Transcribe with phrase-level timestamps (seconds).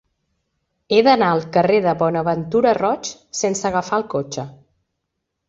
[0.95, 3.11] He d'anar al carrer de Bonaventura Roig
[3.43, 4.49] sense agafar el cotxe.